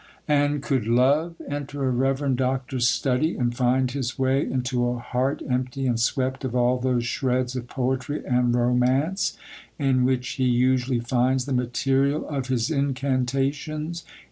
[0.27, 5.43] And could Love enter a reverend doctor's study, and find his way into a heart
[5.47, 9.37] empty and swept of all those shreds of poetry and romance
[9.77, 14.03] in which he usually finds the material of his incantations?